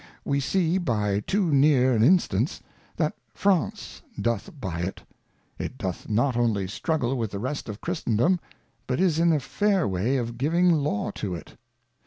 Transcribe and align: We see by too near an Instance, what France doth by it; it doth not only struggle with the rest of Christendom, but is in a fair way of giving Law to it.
We 0.25 0.39
see 0.39 0.79
by 0.79 1.19
too 1.19 1.51
near 1.51 1.93
an 1.93 2.01
Instance, 2.03 2.63
what 2.97 3.13
France 3.35 4.01
doth 4.19 4.59
by 4.59 4.79
it; 4.79 5.03
it 5.59 5.77
doth 5.77 6.09
not 6.09 6.35
only 6.35 6.67
struggle 6.67 7.15
with 7.15 7.29
the 7.29 7.37
rest 7.37 7.69
of 7.69 7.81
Christendom, 7.81 8.39
but 8.87 8.99
is 8.99 9.19
in 9.19 9.31
a 9.31 9.39
fair 9.39 9.87
way 9.87 10.17
of 10.17 10.39
giving 10.39 10.71
Law 10.73 11.11
to 11.11 11.35
it. 11.35 11.55